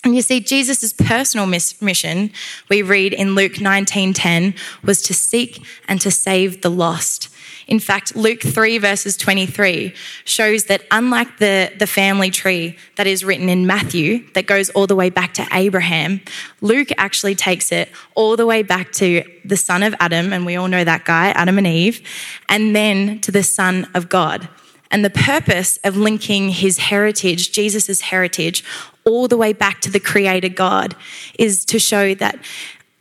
And 0.04 0.16
you 0.16 0.22
see, 0.22 0.42
Jesus' 0.42 0.92
personal 0.92 1.46
mission, 1.46 2.32
we 2.70 2.82
read 2.82 3.14
in 3.14 3.36
Luke 3.36 3.54
19:10, 3.54 4.54
was 4.84 5.02
to 5.04 5.14
seek 5.14 5.66
and 5.88 6.02
to 6.02 6.12
save 6.12 6.62
the 6.62 6.70
lost. 6.70 7.30
In 7.68 7.80
fact, 7.80 8.16
Luke 8.16 8.42
3, 8.42 8.78
verses 8.78 9.16
23, 9.16 9.94
shows 10.26 10.66
that 10.66 10.84
unlike 10.92 11.38
the, 11.38 11.72
the 11.80 11.88
family 11.88 12.30
tree 12.30 12.78
that 12.98 13.08
is 13.08 13.24
written 13.24 13.48
in 13.48 13.66
Matthew, 13.66 14.30
that 14.34 14.48
goes 14.48 14.70
all 14.72 14.88
the 14.88 14.96
way 14.96 15.10
back 15.10 15.34
to 15.36 15.48
Abraham, 15.54 16.20
Luke 16.60 16.90
actually 16.98 17.36
takes 17.36 17.72
it 17.72 17.90
all 18.16 18.36
the 18.36 18.46
way 18.46 18.64
back 18.64 18.92
to 18.94 19.24
the 19.46 19.56
son 19.56 19.84
of 19.84 19.96
Adam, 20.02 20.34
and 20.34 20.46
we 20.46 20.58
all 20.58 20.68
know 20.68 20.84
that 20.84 21.06
guy, 21.06 21.30
Adam 21.30 21.58
and 21.58 21.68
Eve, 21.68 22.02
and 22.50 22.76
then 22.76 23.22
to 23.22 23.32
the 23.32 23.44
son 23.44 23.88
of 23.94 24.10
God. 24.10 24.50
And 24.94 25.04
the 25.04 25.10
purpose 25.10 25.80
of 25.84 25.98
linking 25.98 26.50
his 26.50 26.78
heritage, 26.78 27.52
Jesus' 27.52 28.00
heritage, 28.00 28.64
all 29.06 29.28
the 29.28 29.36
way 29.36 29.52
back 29.52 29.82
to 29.82 29.92
the 29.92 30.00
creator 30.00 30.50
God 30.50 30.96
is 31.40 31.66
to 31.66 31.80
show 31.80 32.14
that 32.14 32.38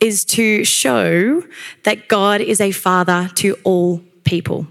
is 0.01 0.25
to 0.25 0.65
show 0.65 1.45
that 1.85 2.09
God 2.09 2.41
is 2.41 2.61
a 2.61 2.73
father 2.73 3.31
to 3.37 3.57
all 3.63 4.03
people. 4.25 4.67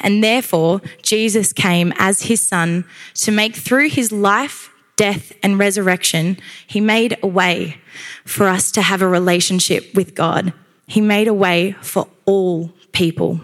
And 0.00 0.22
therefore, 0.22 0.82
Jesus 1.00 1.52
came 1.52 1.94
as 1.96 2.22
his 2.22 2.42
son 2.42 2.84
to 3.14 3.30
make 3.30 3.54
through 3.54 3.88
his 3.88 4.10
life, 4.12 4.70
death, 4.96 5.32
and 5.42 5.58
resurrection, 5.58 6.38
he 6.66 6.80
made 6.80 7.16
a 7.22 7.26
way 7.26 7.78
for 8.24 8.48
us 8.48 8.70
to 8.72 8.82
have 8.82 9.00
a 9.00 9.08
relationship 9.08 9.94
with 9.94 10.14
God. 10.14 10.52
He 10.86 11.00
made 11.00 11.28
a 11.28 11.34
way 11.34 11.76
for 11.80 12.08
all 12.26 12.70
people. 12.92 13.40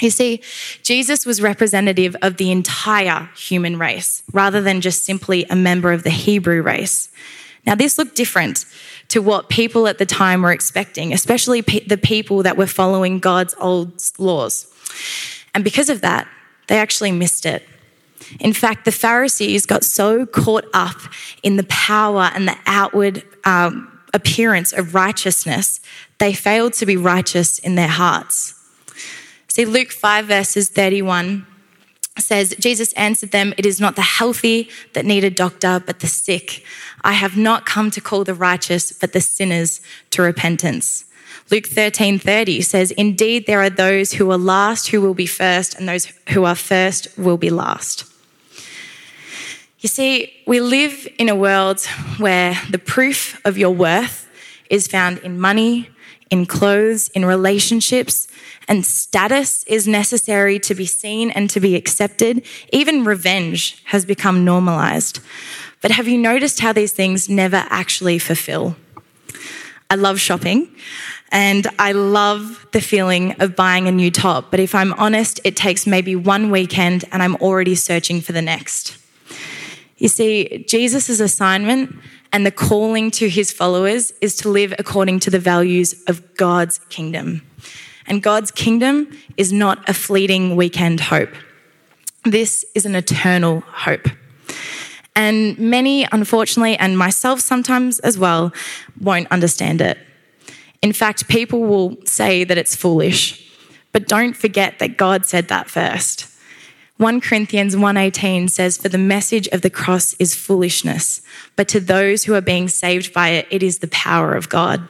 You 0.00 0.10
see, 0.10 0.42
Jesus 0.82 1.24
was 1.24 1.40
representative 1.40 2.16
of 2.20 2.36
the 2.36 2.50
entire 2.50 3.30
human 3.34 3.78
race 3.78 4.22
rather 4.32 4.60
than 4.60 4.82
just 4.82 5.04
simply 5.04 5.46
a 5.48 5.56
member 5.56 5.92
of 5.92 6.02
the 6.02 6.10
Hebrew 6.10 6.60
race. 6.62 7.08
Now, 7.66 7.74
this 7.74 7.98
looked 7.98 8.14
different 8.14 8.66
to 9.08 9.20
what 9.20 9.48
people 9.48 9.88
at 9.88 9.98
the 9.98 10.06
time 10.06 10.42
were 10.42 10.52
expecting, 10.52 11.12
especially 11.12 11.62
pe- 11.62 11.84
the 11.84 11.96
people 11.96 12.42
that 12.42 12.56
were 12.56 12.66
following 12.66 13.18
God's 13.18 13.54
old 13.58 14.00
laws. 14.18 14.66
And 15.54 15.64
because 15.64 15.88
of 15.88 16.02
that, 16.02 16.28
they 16.68 16.78
actually 16.78 17.12
missed 17.12 17.46
it. 17.46 17.66
In 18.38 18.52
fact, 18.52 18.84
the 18.84 18.92
Pharisees 18.92 19.66
got 19.66 19.84
so 19.84 20.26
caught 20.26 20.66
up 20.74 20.96
in 21.42 21.56
the 21.56 21.64
power 21.64 22.30
and 22.34 22.46
the 22.46 22.56
outward 22.66 23.22
um, 23.44 24.00
appearance 24.12 24.72
of 24.72 24.94
righteousness, 24.94 25.80
they 26.18 26.32
failed 26.32 26.72
to 26.74 26.86
be 26.86 26.96
righteous 26.96 27.58
in 27.58 27.74
their 27.74 27.88
hearts. 27.88 28.54
See, 29.56 29.64
Luke 29.64 29.90
5, 29.90 30.26
verses 30.26 30.68
31 30.68 31.46
says, 32.18 32.54
Jesus 32.60 32.92
answered 32.92 33.30
them, 33.30 33.54
It 33.56 33.64
is 33.64 33.80
not 33.80 33.96
the 33.96 34.02
healthy 34.02 34.68
that 34.92 35.06
need 35.06 35.24
a 35.24 35.30
doctor, 35.30 35.82
but 35.86 36.00
the 36.00 36.06
sick. 36.06 36.62
I 37.02 37.14
have 37.14 37.38
not 37.38 37.64
come 37.64 37.90
to 37.92 38.00
call 38.02 38.22
the 38.22 38.34
righteous, 38.34 38.92
but 38.92 39.14
the 39.14 39.22
sinners 39.22 39.80
to 40.10 40.20
repentance. 40.20 41.06
Luke 41.50 41.66
13, 41.66 42.18
30 42.18 42.60
says, 42.60 42.90
Indeed, 42.90 43.46
there 43.46 43.62
are 43.62 43.70
those 43.70 44.12
who 44.12 44.30
are 44.30 44.36
last 44.36 44.88
who 44.88 45.00
will 45.00 45.14
be 45.14 45.24
first, 45.24 45.74
and 45.74 45.88
those 45.88 46.12
who 46.28 46.44
are 46.44 46.54
first 46.54 47.08
will 47.16 47.38
be 47.38 47.48
last. 47.48 48.04
You 49.80 49.88
see, 49.88 50.34
we 50.46 50.60
live 50.60 51.08
in 51.18 51.30
a 51.30 51.34
world 51.34 51.80
where 52.18 52.60
the 52.68 52.78
proof 52.78 53.40
of 53.46 53.56
your 53.56 53.70
worth 53.70 54.28
is 54.68 54.86
found 54.86 55.16
in 55.20 55.40
money, 55.40 55.88
in 56.30 56.46
clothes, 56.46 57.08
in 57.10 57.24
relationships, 57.24 58.28
and 58.68 58.84
status 58.84 59.62
is 59.64 59.86
necessary 59.86 60.58
to 60.60 60.74
be 60.74 60.86
seen 60.86 61.30
and 61.30 61.48
to 61.50 61.60
be 61.60 61.76
accepted. 61.76 62.44
Even 62.72 63.04
revenge 63.04 63.82
has 63.86 64.04
become 64.04 64.44
normalized. 64.44 65.20
But 65.80 65.92
have 65.92 66.08
you 66.08 66.18
noticed 66.18 66.60
how 66.60 66.72
these 66.72 66.92
things 66.92 67.28
never 67.28 67.64
actually 67.68 68.18
fulfill? 68.18 68.76
I 69.88 69.94
love 69.94 70.18
shopping 70.18 70.74
and 71.30 71.66
I 71.78 71.92
love 71.92 72.66
the 72.72 72.80
feeling 72.80 73.40
of 73.40 73.54
buying 73.54 73.86
a 73.86 73.92
new 73.92 74.10
top. 74.10 74.50
But 74.50 74.58
if 74.58 74.74
I'm 74.74 74.92
honest, 74.94 75.40
it 75.44 75.56
takes 75.56 75.86
maybe 75.86 76.16
one 76.16 76.50
weekend 76.50 77.04
and 77.12 77.22
I'm 77.22 77.36
already 77.36 77.74
searching 77.76 78.20
for 78.20 78.32
the 78.32 78.42
next. 78.42 78.98
You 79.98 80.08
see, 80.08 80.64
Jesus' 80.68 81.20
assignment 81.20 81.94
and 82.36 82.44
the 82.44 82.50
calling 82.50 83.10
to 83.10 83.30
his 83.30 83.50
followers 83.50 84.12
is 84.20 84.36
to 84.36 84.50
live 84.50 84.74
according 84.78 85.18
to 85.18 85.30
the 85.30 85.38
values 85.38 85.94
of 86.06 86.36
God's 86.36 86.78
kingdom. 86.90 87.40
And 88.06 88.22
God's 88.22 88.50
kingdom 88.50 89.10
is 89.38 89.54
not 89.54 89.88
a 89.88 89.94
fleeting 89.94 90.54
weekend 90.54 91.00
hope. 91.00 91.30
This 92.24 92.62
is 92.74 92.84
an 92.84 92.94
eternal 92.94 93.60
hope. 93.60 94.06
And 95.14 95.58
many, 95.58 96.06
unfortunately, 96.12 96.76
and 96.76 96.98
myself 96.98 97.40
sometimes 97.40 98.00
as 98.00 98.18
well, 98.18 98.52
won't 99.00 99.28
understand 99.30 99.80
it. 99.80 99.96
In 100.82 100.92
fact, 100.92 101.28
people 101.28 101.60
will 101.60 101.96
say 102.04 102.44
that 102.44 102.58
it's 102.58 102.76
foolish, 102.76 103.50
but 103.92 104.08
don't 104.08 104.36
forget 104.36 104.78
that 104.78 104.98
God 104.98 105.24
said 105.24 105.48
that 105.48 105.70
first. 105.70 106.26
1 106.98 107.20
Corinthians 107.20 107.76
1:18 107.76 108.48
says 108.48 108.78
for 108.78 108.88
the 108.88 108.98
message 108.98 109.48
of 109.48 109.60
the 109.60 109.70
cross 109.70 110.14
is 110.14 110.34
foolishness 110.34 111.20
but 111.54 111.68
to 111.68 111.78
those 111.78 112.24
who 112.24 112.34
are 112.34 112.40
being 112.40 112.68
saved 112.68 113.12
by 113.12 113.28
it 113.28 113.46
it 113.50 113.62
is 113.62 113.78
the 113.78 113.88
power 113.88 114.34
of 114.34 114.48
God. 114.48 114.88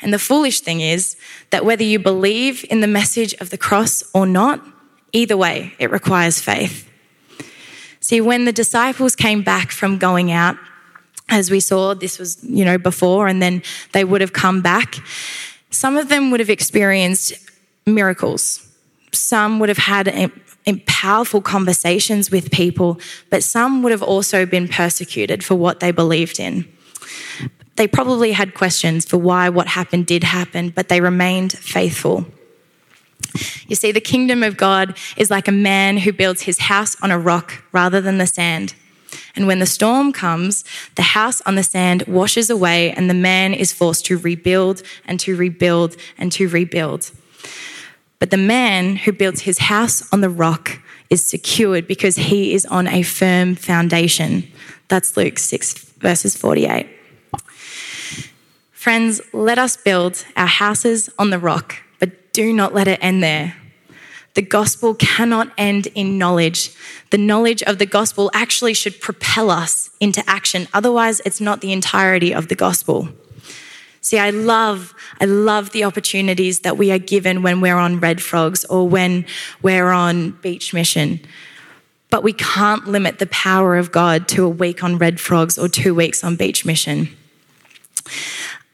And 0.00 0.12
the 0.12 0.18
foolish 0.18 0.60
thing 0.60 0.80
is 0.80 1.16
that 1.50 1.64
whether 1.64 1.82
you 1.82 1.98
believe 1.98 2.64
in 2.70 2.80
the 2.80 2.86
message 2.86 3.34
of 3.34 3.50
the 3.50 3.58
cross 3.58 4.02
or 4.14 4.26
not, 4.26 4.64
either 5.12 5.36
way, 5.36 5.74
it 5.78 5.90
requires 5.90 6.40
faith. 6.40 6.88
See, 8.00 8.20
when 8.20 8.44
the 8.44 8.52
disciples 8.52 9.16
came 9.16 9.42
back 9.42 9.70
from 9.70 9.98
going 9.98 10.30
out, 10.30 10.56
as 11.28 11.50
we 11.50 11.60
saw, 11.60 11.94
this 11.94 12.18
was, 12.18 12.42
you 12.42 12.64
know, 12.64 12.78
before, 12.78 13.26
and 13.26 13.42
then 13.42 13.62
they 13.92 14.04
would 14.04 14.20
have 14.20 14.32
come 14.32 14.62
back, 14.62 14.96
some 15.70 15.96
of 15.96 16.08
them 16.08 16.30
would 16.30 16.40
have 16.40 16.48
experienced 16.48 17.34
miracles. 17.84 18.66
Some 19.12 19.58
would 19.58 19.68
have 19.68 19.78
had 19.78 20.08
powerful 20.76 21.40
conversations 21.40 22.30
with 22.30 22.50
people, 22.50 23.00
but 23.30 23.42
some 23.42 23.82
would 23.82 23.92
have 23.92 24.02
also 24.02 24.44
been 24.44 24.68
persecuted 24.68 25.42
for 25.42 25.54
what 25.54 25.80
they 25.80 25.90
believed 25.90 26.38
in. 26.38 26.70
They 27.76 27.86
probably 27.86 28.32
had 28.32 28.54
questions 28.54 29.06
for 29.06 29.18
why 29.18 29.48
what 29.48 29.68
happened 29.68 30.06
did 30.06 30.24
happen, 30.24 30.70
but 30.70 30.88
they 30.88 31.00
remained 31.00 31.52
faithful. 31.52 32.26
You 33.68 33.76
see, 33.76 33.92
the 33.92 34.00
kingdom 34.00 34.42
of 34.42 34.56
God 34.56 34.96
is 35.16 35.30
like 35.30 35.48
a 35.48 35.52
man 35.52 35.98
who 35.98 36.12
builds 36.12 36.42
his 36.42 36.58
house 36.58 36.96
on 37.02 37.10
a 37.10 37.18
rock 37.18 37.62
rather 37.72 38.00
than 38.00 38.18
the 38.18 38.26
sand. 38.26 38.74
And 39.36 39.46
when 39.46 39.58
the 39.58 39.66
storm 39.66 40.12
comes, 40.12 40.64
the 40.96 41.02
house 41.02 41.40
on 41.42 41.54
the 41.54 41.62
sand 41.62 42.02
washes 42.06 42.50
away, 42.50 42.90
and 42.90 43.08
the 43.08 43.14
man 43.14 43.54
is 43.54 43.72
forced 43.72 44.04
to 44.06 44.18
rebuild 44.18 44.82
and 45.04 45.20
to 45.20 45.36
rebuild 45.36 45.96
and 46.18 46.32
to 46.32 46.48
rebuild. 46.48 47.10
But 48.18 48.30
the 48.30 48.36
man 48.36 48.96
who 48.96 49.12
builds 49.12 49.42
his 49.42 49.58
house 49.58 50.02
on 50.12 50.20
the 50.20 50.30
rock 50.30 50.80
is 51.10 51.24
secured 51.24 51.86
because 51.86 52.16
he 52.16 52.52
is 52.52 52.66
on 52.66 52.86
a 52.86 53.02
firm 53.02 53.54
foundation. 53.54 54.50
That's 54.88 55.16
Luke 55.16 55.38
6, 55.38 55.74
verses 55.98 56.36
48. 56.36 56.86
Friends, 58.72 59.20
let 59.32 59.58
us 59.58 59.76
build 59.76 60.24
our 60.36 60.46
houses 60.46 61.10
on 61.18 61.30
the 61.30 61.38
rock, 61.38 61.76
but 61.98 62.32
do 62.32 62.52
not 62.52 62.74
let 62.74 62.88
it 62.88 62.98
end 63.02 63.22
there. 63.22 63.54
The 64.34 64.42
gospel 64.42 64.94
cannot 64.94 65.52
end 65.58 65.88
in 65.94 66.16
knowledge. 66.16 66.72
The 67.10 67.18
knowledge 67.18 67.62
of 67.64 67.78
the 67.78 67.86
gospel 67.86 68.30
actually 68.32 68.74
should 68.74 69.00
propel 69.00 69.50
us 69.50 69.90
into 69.98 70.22
action. 70.28 70.68
Otherwise, 70.72 71.20
it's 71.24 71.40
not 71.40 71.60
the 71.60 71.72
entirety 71.72 72.32
of 72.32 72.48
the 72.48 72.54
gospel. 72.54 73.08
See, 74.00 74.18
I 74.18 74.30
love, 74.30 74.94
I 75.20 75.24
love 75.24 75.72
the 75.72 75.84
opportunities 75.84 76.60
that 76.60 76.76
we 76.76 76.92
are 76.92 76.98
given 76.98 77.42
when 77.42 77.60
we're 77.60 77.76
on 77.76 78.00
Red 78.00 78.22
Frogs 78.22 78.64
or 78.66 78.88
when 78.88 79.26
we're 79.62 79.90
on 79.90 80.32
beach 80.42 80.72
mission. 80.72 81.20
But 82.10 82.22
we 82.22 82.32
can't 82.32 82.86
limit 82.86 83.18
the 83.18 83.26
power 83.26 83.76
of 83.76 83.92
God 83.92 84.28
to 84.28 84.44
a 84.44 84.48
week 84.48 84.82
on 84.82 84.98
Red 84.98 85.20
Frogs 85.20 85.58
or 85.58 85.68
two 85.68 85.94
weeks 85.94 86.24
on 86.24 86.36
beach 86.36 86.64
mission. 86.64 87.08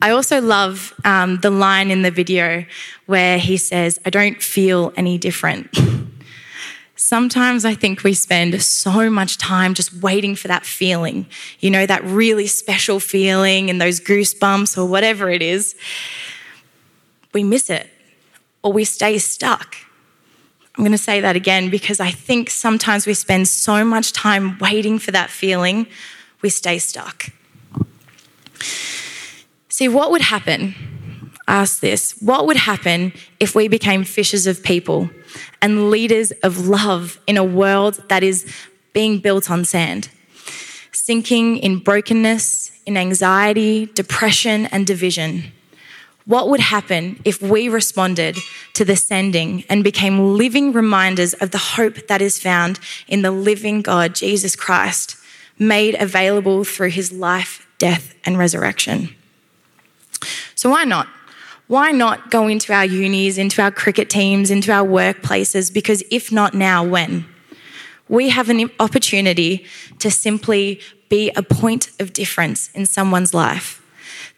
I 0.00 0.10
also 0.10 0.40
love 0.40 0.92
um, 1.04 1.38
the 1.38 1.50
line 1.50 1.90
in 1.90 2.02
the 2.02 2.10
video 2.10 2.66
where 3.06 3.38
he 3.38 3.56
says, 3.56 3.98
I 4.04 4.10
don't 4.10 4.42
feel 4.42 4.92
any 4.96 5.18
different. 5.18 5.76
Sometimes 7.06 7.66
I 7.66 7.74
think 7.74 8.02
we 8.02 8.14
spend 8.14 8.62
so 8.62 9.10
much 9.10 9.36
time 9.36 9.74
just 9.74 9.92
waiting 9.92 10.34
for 10.34 10.48
that 10.48 10.64
feeling, 10.64 11.26
you 11.60 11.70
know, 11.70 11.84
that 11.84 12.02
really 12.02 12.46
special 12.46 12.98
feeling 12.98 13.68
and 13.68 13.78
those 13.78 14.00
goosebumps 14.00 14.78
or 14.78 14.86
whatever 14.86 15.28
it 15.28 15.42
is. 15.42 15.76
We 17.34 17.42
miss 17.42 17.68
it 17.68 17.90
or 18.62 18.72
we 18.72 18.84
stay 18.86 19.18
stuck. 19.18 19.76
I'm 20.74 20.82
going 20.82 20.92
to 20.92 20.98
say 20.98 21.20
that 21.20 21.36
again 21.36 21.68
because 21.68 22.00
I 22.00 22.10
think 22.10 22.48
sometimes 22.48 23.06
we 23.06 23.12
spend 23.12 23.48
so 23.48 23.84
much 23.84 24.14
time 24.14 24.56
waiting 24.58 24.98
for 24.98 25.10
that 25.10 25.28
feeling, 25.28 25.86
we 26.40 26.48
stay 26.48 26.78
stuck. 26.78 27.26
See, 29.68 29.88
what 29.88 30.10
would 30.10 30.22
happen? 30.22 30.93
Ask 31.46 31.80
this 31.80 32.12
what 32.20 32.46
would 32.46 32.56
happen 32.56 33.12
if 33.38 33.54
we 33.54 33.68
became 33.68 34.04
fishers 34.04 34.46
of 34.46 34.62
people 34.62 35.10
and 35.60 35.90
leaders 35.90 36.30
of 36.42 36.68
love 36.68 37.18
in 37.26 37.36
a 37.36 37.44
world 37.44 38.02
that 38.08 38.22
is 38.22 38.50
being 38.92 39.18
built 39.18 39.50
on 39.50 39.64
sand, 39.64 40.08
sinking 40.92 41.58
in 41.58 41.78
brokenness, 41.78 42.72
in 42.86 42.96
anxiety, 42.96 43.86
depression, 43.86 44.66
and 44.66 44.86
division? 44.86 45.52
What 46.26 46.48
would 46.48 46.60
happen 46.60 47.20
if 47.26 47.42
we 47.42 47.68
responded 47.68 48.38
to 48.72 48.84
the 48.84 48.96
sending 48.96 49.64
and 49.68 49.84
became 49.84 50.36
living 50.38 50.72
reminders 50.72 51.34
of 51.34 51.50
the 51.50 51.58
hope 51.58 52.06
that 52.06 52.22
is 52.22 52.38
found 52.38 52.80
in 53.06 53.20
the 53.20 53.30
living 53.30 53.82
God, 53.82 54.14
Jesus 54.14 54.56
Christ, 54.56 55.18
made 55.58 55.94
available 56.00 56.64
through 56.64 56.90
his 56.90 57.12
life, 57.12 57.66
death, 57.76 58.14
and 58.24 58.38
resurrection? 58.38 59.14
So, 60.54 60.70
why 60.70 60.84
not? 60.84 61.08
Why 61.66 61.92
not 61.92 62.30
go 62.30 62.46
into 62.46 62.72
our 62.74 62.84
unis, 62.84 63.38
into 63.38 63.62
our 63.62 63.70
cricket 63.70 64.10
teams, 64.10 64.50
into 64.50 64.70
our 64.70 64.86
workplaces? 64.86 65.72
Because 65.72 66.02
if 66.10 66.30
not 66.30 66.52
now, 66.52 66.84
when? 66.84 67.26
We 68.08 68.28
have 68.28 68.50
an 68.50 68.70
opportunity 68.78 69.64
to 69.98 70.10
simply 70.10 70.80
be 71.08 71.30
a 71.36 71.42
point 71.42 71.90
of 71.98 72.12
difference 72.12 72.70
in 72.74 72.84
someone's 72.84 73.32
life. 73.32 73.80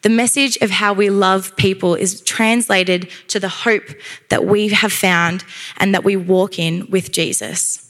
The 0.03 0.09
message 0.09 0.57
of 0.59 0.71
how 0.71 0.93
we 0.93 1.11
love 1.11 1.57
people 1.57 1.97
is 1.97 2.21
translated 2.21 3.11
to 3.29 3.41
the 3.41 3.49
hope 3.49 3.83
that 4.29 4.45
we 4.45 4.69
have 4.69 4.93
found 4.93 5.45
and 5.79 5.93
that 5.95 6.05
we 6.05 6.17
walk 6.17 6.61
in 6.61 6.89
with 6.91 7.11
Jesus. 7.11 7.83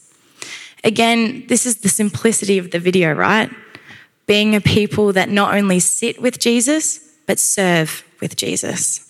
Again, 0.82 1.44
this 1.48 1.66
is 1.66 1.78
the 1.78 1.88
simplicity 1.90 2.56
of 2.56 2.70
the 2.70 2.78
video, 2.78 3.12
right? 3.12 3.50
Being 4.26 4.54
a 4.54 4.62
people 4.62 5.12
that 5.12 5.28
not 5.28 5.54
only 5.54 5.78
sit 5.78 6.22
with 6.22 6.38
Jesus, 6.38 7.00
but 7.26 7.38
serve 7.38 8.02
with 8.20 8.36
Jesus. 8.36 9.05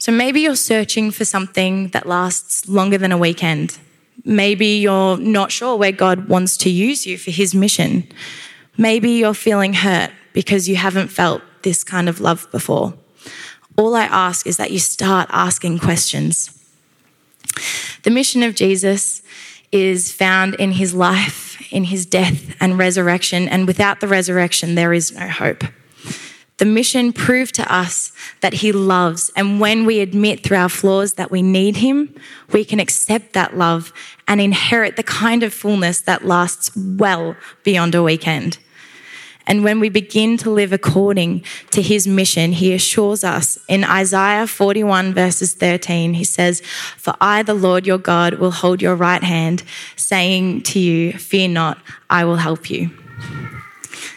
So 0.00 0.10
maybe 0.10 0.40
you're 0.40 0.56
searching 0.56 1.10
for 1.10 1.26
something 1.26 1.88
that 1.88 2.06
lasts 2.06 2.66
longer 2.66 2.96
than 2.96 3.12
a 3.12 3.18
weekend. 3.18 3.76
Maybe 4.24 4.78
you're 4.78 5.18
not 5.18 5.52
sure 5.52 5.76
where 5.76 5.92
God 5.92 6.26
wants 6.26 6.56
to 6.58 6.70
use 6.70 7.06
you 7.06 7.18
for 7.18 7.30
his 7.30 7.54
mission. 7.54 8.08
Maybe 8.78 9.10
you're 9.10 9.34
feeling 9.34 9.74
hurt 9.74 10.10
because 10.32 10.70
you 10.70 10.76
haven't 10.76 11.08
felt 11.08 11.42
this 11.64 11.84
kind 11.84 12.08
of 12.08 12.18
love 12.18 12.48
before. 12.50 12.94
All 13.76 13.94
I 13.94 14.04
ask 14.04 14.46
is 14.46 14.56
that 14.56 14.70
you 14.70 14.78
start 14.78 15.28
asking 15.32 15.80
questions. 15.80 16.48
The 18.02 18.10
mission 18.10 18.42
of 18.42 18.54
Jesus 18.54 19.20
is 19.70 20.10
found 20.10 20.54
in 20.54 20.72
his 20.72 20.94
life, 20.94 21.60
in 21.70 21.84
his 21.84 22.06
death 22.06 22.56
and 22.58 22.78
resurrection, 22.78 23.48
and 23.48 23.66
without 23.66 24.00
the 24.00 24.08
resurrection, 24.08 24.76
there 24.76 24.94
is 24.94 25.12
no 25.12 25.28
hope. 25.28 25.62
The 26.60 26.66
mission 26.66 27.14
proved 27.14 27.54
to 27.54 27.74
us 27.74 28.12
that 28.42 28.52
He 28.52 28.70
loves. 28.70 29.32
And 29.34 29.60
when 29.60 29.86
we 29.86 30.00
admit 30.00 30.44
through 30.44 30.58
our 30.58 30.68
flaws 30.68 31.14
that 31.14 31.30
we 31.30 31.40
need 31.40 31.78
Him, 31.78 32.14
we 32.52 32.66
can 32.66 32.78
accept 32.78 33.32
that 33.32 33.56
love 33.56 33.94
and 34.28 34.42
inherit 34.42 34.96
the 34.96 35.02
kind 35.02 35.42
of 35.42 35.54
fullness 35.54 36.02
that 36.02 36.26
lasts 36.26 36.70
well 36.76 37.34
beyond 37.64 37.94
a 37.94 38.02
weekend. 38.02 38.58
And 39.46 39.64
when 39.64 39.80
we 39.80 39.88
begin 39.88 40.36
to 40.36 40.50
live 40.50 40.70
according 40.70 41.44
to 41.70 41.80
his 41.80 42.06
mission, 42.06 42.52
he 42.52 42.74
assures 42.74 43.24
us 43.24 43.58
in 43.66 43.82
Isaiah 43.82 44.46
41, 44.46 45.14
verses 45.14 45.54
13, 45.54 46.12
he 46.12 46.24
says, 46.24 46.60
For 46.60 47.14
I, 47.22 47.42
the 47.42 47.54
Lord 47.54 47.86
your 47.86 47.98
God, 47.98 48.34
will 48.34 48.50
hold 48.50 48.82
your 48.82 48.94
right 48.94 49.22
hand, 49.22 49.62
saying 49.96 50.64
to 50.64 50.78
you, 50.78 51.14
Fear 51.14 51.48
not, 51.48 51.78
I 52.10 52.26
will 52.26 52.36
help 52.36 52.68
you. 52.68 52.90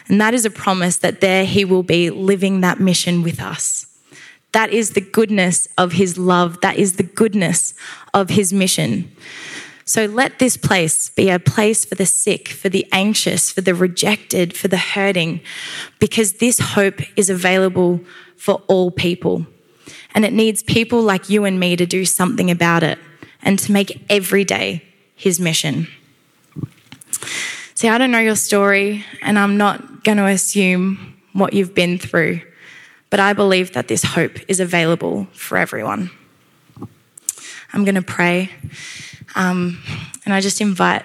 And 0.08 0.20
that 0.20 0.34
is 0.34 0.44
a 0.44 0.50
promise 0.50 0.98
that 0.98 1.20
there 1.20 1.44
he 1.44 1.64
will 1.64 1.82
be 1.82 2.10
living 2.10 2.60
that 2.60 2.80
mission 2.80 3.22
with 3.22 3.40
us. 3.40 3.86
That 4.52 4.70
is 4.70 4.90
the 4.90 5.00
goodness 5.00 5.66
of 5.76 5.92
his 5.92 6.16
love. 6.16 6.60
That 6.60 6.76
is 6.76 6.96
the 6.96 7.02
goodness 7.02 7.74
of 8.12 8.30
his 8.30 8.52
mission. 8.52 9.10
So 9.84 10.06
let 10.06 10.38
this 10.38 10.56
place 10.56 11.10
be 11.10 11.28
a 11.28 11.38
place 11.38 11.84
for 11.84 11.94
the 11.94 12.06
sick, 12.06 12.48
for 12.48 12.68
the 12.68 12.86
anxious, 12.90 13.50
for 13.50 13.60
the 13.60 13.74
rejected, 13.74 14.56
for 14.56 14.68
the 14.68 14.78
hurting, 14.78 15.40
because 15.98 16.34
this 16.34 16.58
hope 16.58 17.00
is 17.18 17.28
available 17.28 18.00
for 18.36 18.62
all 18.66 18.90
people. 18.90 19.46
And 20.14 20.24
it 20.24 20.32
needs 20.32 20.62
people 20.62 21.02
like 21.02 21.28
you 21.28 21.44
and 21.44 21.58
me 21.58 21.76
to 21.76 21.84
do 21.84 22.04
something 22.04 22.50
about 22.50 22.82
it 22.82 22.98
and 23.42 23.58
to 23.58 23.72
make 23.72 24.04
every 24.08 24.44
day 24.44 24.82
his 25.14 25.38
mission. 25.38 25.88
See, 27.76 27.88
I 27.88 27.98
don't 27.98 28.12
know 28.12 28.20
your 28.20 28.36
story, 28.36 29.04
and 29.20 29.36
I'm 29.36 29.56
not 29.56 30.04
going 30.04 30.18
to 30.18 30.26
assume 30.26 31.16
what 31.32 31.54
you've 31.54 31.74
been 31.74 31.98
through, 31.98 32.40
but 33.10 33.18
I 33.18 33.32
believe 33.32 33.72
that 33.72 33.88
this 33.88 34.04
hope 34.04 34.38
is 34.46 34.60
available 34.60 35.26
for 35.32 35.58
everyone. 35.58 36.12
I'm 37.72 37.84
going 37.84 37.96
to 37.96 38.02
pray, 38.02 38.50
um, 39.34 39.82
and 40.24 40.32
I 40.32 40.40
just 40.40 40.60
invite 40.60 41.02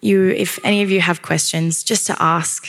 you, 0.00 0.30
if 0.30 0.58
any 0.64 0.82
of 0.82 0.90
you 0.90 1.02
have 1.02 1.20
questions, 1.20 1.82
just 1.82 2.06
to 2.06 2.16
ask, 2.18 2.68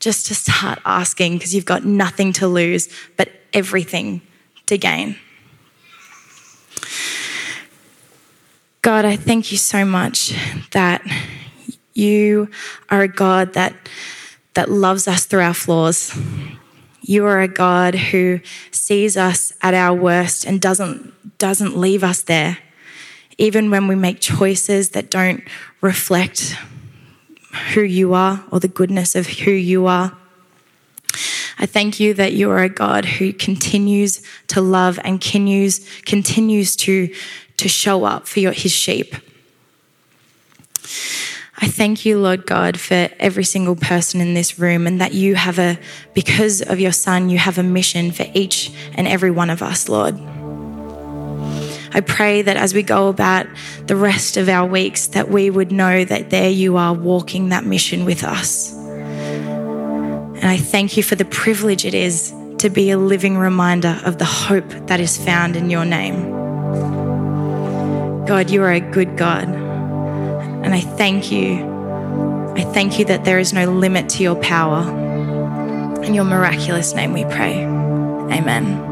just 0.00 0.24
to 0.28 0.34
start 0.34 0.78
asking, 0.86 1.34
because 1.34 1.54
you've 1.54 1.66
got 1.66 1.84
nothing 1.84 2.32
to 2.34 2.48
lose, 2.48 2.88
but 3.18 3.28
everything 3.52 4.22
to 4.64 4.78
gain. 4.78 5.16
God, 8.80 9.04
I 9.04 9.16
thank 9.16 9.52
you 9.52 9.58
so 9.58 9.84
much 9.84 10.32
that 10.70 11.02
you 11.98 12.48
are 12.88 13.02
a 13.02 13.08
God 13.08 13.54
that, 13.54 13.74
that 14.54 14.70
loves 14.70 15.08
us 15.08 15.24
through 15.24 15.42
our 15.42 15.54
flaws. 15.54 16.16
You 17.02 17.26
are 17.26 17.40
a 17.40 17.48
God 17.48 17.94
who 17.94 18.40
sees 18.70 19.16
us 19.16 19.52
at 19.62 19.74
our 19.74 19.94
worst 19.94 20.44
and 20.46 20.60
doesn't, 20.60 21.38
doesn't 21.38 21.76
leave 21.76 22.04
us 22.04 22.22
there. 22.22 22.58
Even 23.36 23.70
when 23.70 23.88
we 23.88 23.94
make 23.94 24.20
choices 24.20 24.90
that 24.90 25.10
don't 25.10 25.42
reflect 25.80 26.56
who 27.74 27.82
you 27.82 28.14
are 28.14 28.44
or 28.50 28.60
the 28.60 28.68
goodness 28.68 29.14
of 29.14 29.26
who 29.26 29.50
you 29.50 29.86
are. 29.86 30.16
I 31.58 31.66
thank 31.66 31.98
you 31.98 32.14
that 32.14 32.34
you 32.34 32.50
are 32.50 32.62
a 32.62 32.68
God 32.68 33.04
who 33.04 33.32
continues 33.32 34.22
to 34.48 34.60
love 34.60 34.98
and 35.02 35.20
continues, 35.20 35.84
continues 36.02 36.76
to, 36.76 37.12
to 37.56 37.68
show 37.68 38.04
up 38.04 38.28
for 38.28 38.40
your, 38.40 38.52
his 38.52 38.72
sheep. 38.72 39.14
I 41.60 41.66
thank 41.66 42.06
you, 42.06 42.20
Lord 42.20 42.46
God, 42.46 42.78
for 42.78 43.08
every 43.18 43.42
single 43.42 43.74
person 43.74 44.20
in 44.20 44.34
this 44.34 44.60
room 44.60 44.86
and 44.86 45.00
that 45.00 45.12
you 45.12 45.34
have 45.34 45.58
a, 45.58 45.76
because 46.14 46.62
of 46.62 46.78
your 46.78 46.92
Son, 46.92 47.30
you 47.30 47.38
have 47.38 47.58
a 47.58 47.64
mission 47.64 48.12
for 48.12 48.26
each 48.32 48.70
and 48.94 49.08
every 49.08 49.32
one 49.32 49.50
of 49.50 49.60
us, 49.60 49.88
Lord. 49.88 50.14
I 51.92 52.00
pray 52.00 52.42
that 52.42 52.56
as 52.56 52.74
we 52.74 52.84
go 52.84 53.08
about 53.08 53.48
the 53.86 53.96
rest 53.96 54.36
of 54.36 54.48
our 54.48 54.68
weeks, 54.68 55.08
that 55.08 55.30
we 55.30 55.50
would 55.50 55.72
know 55.72 56.04
that 56.04 56.30
there 56.30 56.48
you 56.48 56.76
are 56.76 56.94
walking 56.94 57.48
that 57.48 57.64
mission 57.64 58.04
with 58.04 58.22
us. 58.22 58.72
And 58.72 60.44
I 60.44 60.58
thank 60.58 60.96
you 60.96 61.02
for 61.02 61.16
the 61.16 61.24
privilege 61.24 61.84
it 61.84 61.94
is 61.94 62.32
to 62.58 62.70
be 62.70 62.90
a 62.92 62.98
living 62.98 63.36
reminder 63.36 64.00
of 64.04 64.18
the 64.18 64.24
hope 64.24 64.68
that 64.86 65.00
is 65.00 65.16
found 65.16 65.56
in 65.56 65.70
your 65.70 65.84
name. 65.84 66.30
God, 68.26 68.48
you 68.48 68.62
are 68.62 68.70
a 68.70 68.80
good 68.80 69.16
God. 69.16 69.67
And 70.64 70.74
I 70.74 70.80
thank 70.80 71.30
you. 71.30 71.64
I 72.56 72.62
thank 72.72 72.98
you 72.98 73.04
that 73.06 73.24
there 73.24 73.38
is 73.38 73.52
no 73.52 73.70
limit 73.70 74.08
to 74.10 74.22
your 74.22 74.36
power. 74.36 74.82
In 76.02 76.14
your 76.14 76.24
miraculous 76.24 76.94
name 76.94 77.12
we 77.12 77.24
pray. 77.24 77.64
Amen. 77.64 78.87